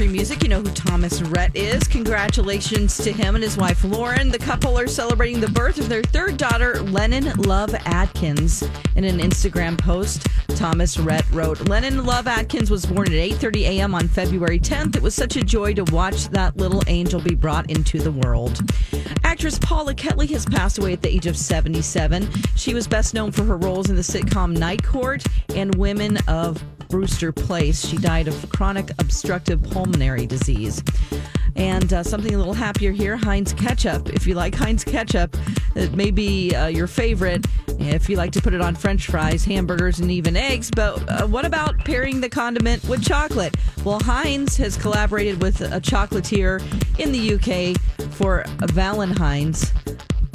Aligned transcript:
country 0.00 0.16
music, 0.16 0.42
you 0.42 0.48
know 0.48 0.62
who 0.62 0.70
Thomas 0.70 1.20
Rhett 1.20 1.54
is. 1.54 1.86
Congratulations 1.86 2.96
to 3.04 3.12
him 3.12 3.34
and 3.34 3.44
his 3.44 3.58
wife 3.58 3.84
Lauren. 3.84 4.30
The 4.30 4.38
couple 4.38 4.78
are 4.78 4.86
celebrating 4.86 5.40
the 5.40 5.50
birth 5.50 5.76
of 5.76 5.90
their 5.90 6.02
third 6.02 6.38
daughter, 6.38 6.80
Lennon 6.80 7.36
Love 7.42 7.74
Atkins. 7.84 8.62
In 8.96 9.04
an 9.04 9.18
Instagram 9.18 9.76
post, 9.76 10.26
Thomas 10.56 10.98
Rhett 10.98 11.26
wrote, 11.32 11.68
"Lennon 11.68 12.06
Love 12.06 12.26
Atkins 12.26 12.70
was 12.70 12.86
born 12.86 13.08
at 13.08 13.18
8:30 13.18 13.66
a.m. 13.66 13.94
on 13.94 14.08
February 14.08 14.58
10th. 14.58 14.96
It 14.96 15.02
was 15.02 15.14
such 15.14 15.36
a 15.36 15.42
joy 15.42 15.74
to 15.74 15.84
watch 15.92 16.30
that 16.30 16.56
little 16.56 16.82
angel 16.86 17.20
be 17.20 17.34
brought 17.34 17.68
into 17.68 17.98
the 17.98 18.12
world." 18.12 18.58
Actress 19.22 19.58
Paula 19.58 19.92
Kelly 19.92 20.28
has 20.28 20.46
passed 20.46 20.78
away 20.78 20.94
at 20.94 21.02
the 21.02 21.14
age 21.14 21.26
of 21.26 21.36
77. 21.36 22.26
She 22.56 22.72
was 22.72 22.86
best 22.86 23.12
known 23.12 23.32
for 23.32 23.44
her 23.44 23.58
roles 23.58 23.90
in 23.90 23.96
the 23.96 24.02
sitcom 24.02 24.56
Night 24.56 24.82
Court 24.82 25.22
and 25.54 25.74
Women 25.74 26.16
of 26.26 26.64
Brewster 26.90 27.32
Place. 27.32 27.86
She 27.86 27.96
died 27.96 28.28
of 28.28 28.50
chronic 28.50 28.90
obstructive 28.98 29.62
pulmonary 29.62 30.26
disease. 30.26 30.82
And 31.56 31.92
uh, 31.92 32.02
something 32.02 32.34
a 32.34 32.38
little 32.38 32.54
happier 32.54 32.92
here 32.92 33.16
Heinz 33.16 33.52
ketchup. 33.52 34.10
If 34.10 34.26
you 34.26 34.34
like 34.34 34.54
Heinz 34.54 34.84
ketchup, 34.84 35.36
it 35.74 35.94
may 35.94 36.10
be 36.10 36.54
uh, 36.54 36.66
your 36.66 36.86
favorite 36.86 37.46
if 37.78 38.08
you 38.08 38.16
like 38.16 38.32
to 38.32 38.42
put 38.42 38.54
it 38.54 38.60
on 38.60 38.74
french 38.74 39.06
fries, 39.06 39.44
hamburgers, 39.44 40.00
and 40.00 40.10
even 40.10 40.36
eggs. 40.36 40.70
But 40.70 41.08
uh, 41.08 41.26
what 41.26 41.44
about 41.44 41.78
pairing 41.78 42.20
the 42.20 42.28
condiment 42.28 42.86
with 42.88 43.02
chocolate? 43.02 43.56
Well, 43.84 44.00
Heinz 44.00 44.56
has 44.58 44.76
collaborated 44.76 45.40
with 45.40 45.60
a 45.60 45.80
chocolatier 45.80 46.60
in 46.98 47.12
the 47.12 47.34
UK 47.34 47.80
for 48.12 48.44
Valentine's 48.72 49.72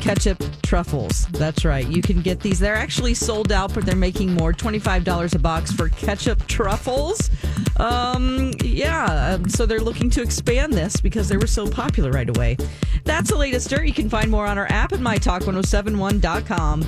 ketchup 0.00 0.42
truffles. 0.62 1.26
That's 1.28 1.64
right. 1.64 1.86
You 1.86 2.02
can 2.02 2.20
get 2.22 2.40
these. 2.40 2.58
They're 2.58 2.76
actually 2.76 3.14
sold 3.14 3.52
out, 3.52 3.74
but 3.74 3.84
they're 3.84 3.96
making 3.96 4.34
more. 4.34 4.52
$25 4.52 5.34
a 5.34 5.38
box 5.38 5.72
for 5.72 5.88
ketchup 5.88 6.46
truffles. 6.46 7.30
Um, 7.76 8.52
yeah, 8.62 9.34
um, 9.34 9.48
so 9.48 9.66
they're 9.66 9.80
looking 9.80 10.10
to 10.10 10.22
expand 10.22 10.72
this 10.72 11.00
because 11.00 11.28
they 11.28 11.36
were 11.36 11.46
so 11.46 11.68
popular 11.68 12.10
right 12.10 12.28
away. 12.28 12.56
That's 13.04 13.30
the 13.30 13.36
latest 13.36 13.70
dirt. 13.70 13.86
You 13.86 13.94
can 13.94 14.10
find 14.10 14.30
more 14.30 14.46
on 14.46 14.58
our 14.58 14.70
app 14.70 14.92
at 14.92 15.00
mytalk1071.com. 15.00 16.82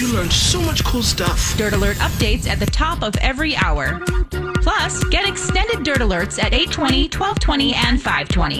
You 0.00 0.08
learned 0.14 0.32
so 0.32 0.62
much 0.62 0.82
cool 0.82 1.02
stuff. 1.02 1.54
Dirt 1.58 1.74
Alert 1.74 1.98
updates 1.98 2.48
at 2.48 2.58
the 2.58 2.64
top 2.64 3.02
of 3.02 3.14
every 3.18 3.54
hour. 3.54 4.00
Plus, 4.62 5.04
get 5.04 5.28
extended 5.28 5.82
Dirt 5.82 5.98
Alerts 5.98 6.42
at 6.42 6.54
820, 6.54 7.10
1220, 7.10 7.74
and 7.74 8.00
520. 8.00 8.56